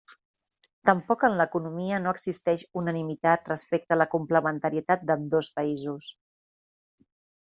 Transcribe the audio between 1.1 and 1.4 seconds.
en